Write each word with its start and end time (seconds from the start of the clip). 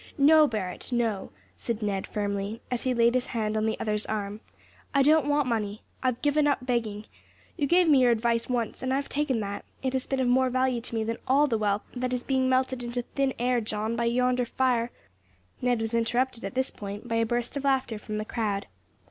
"No, 0.17 0.47
Barret, 0.47 0.91
no," 0.91 1.29
said 1.57 1.83
Ned 1.83 2.07
firmly, 2.07 2.59
as 2.71 2.85
he 2.85 2.93
laid 2.95 3.13
his 3.13 3.27
hand 3.37 3.55
on 3.55 3.67
the 3.67 3.79
other's, 3.79 4.07
arm; 4.07 4.39
"I 4.95 5.03
don't 5.03 5.27
want 5.27 5.45
money; 5.47 5.83
I've 6.01 6.23
given 6.23 6.47
up 6.47 6.65
begging. 6.65 7.05
You 7.55 7.67
gave 7.67 7.87
me 7.87 8.01
your 8.01 8.09
advice 8.09 8.49
once, 8.49 8.81
and 8.81 8.91
I 8.91 8.95
have 8.95 9.09
taken 9.09 9.41
that 9.41 9.63
it 9.83 9.93
has 9.93 10.07
been 10.07 10.19
of 10.19 10.27
more 10.27 10.49
value 10.49 10.81
to 10.81 10.95
me 10.95 11.03
than 11.03 11.17
all 11.27 11.45
the 11.45 11.55
wealth 11.59 11.83
that 11.95 12.13
is 12.13 12.23
being 12.23 12.49
melted 12.49 12.83
into 12.83 13.03
thin 13.03 13.35
air, 13.37 13.61
John, 13.61 13.95
by 13.95 14.05
yonder 14.05 14.47
fire" 14.47 14.89
Ned 15.61 15.79
was 15.79 15.93
interrupted 15.93 16.43
at 16.45 16.55
this 16.55 16.71
point 16.71 17.07
by 17.07 17.17
a 17.17 17.23
burst 17.23 17.55
of 17.55 17.63
laughter 17.63 17.99
from 17.99 18.17
the 18.17 18.25
crowd. 18.25 18.65